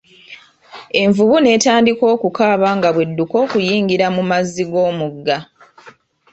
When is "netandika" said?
1.43-2.03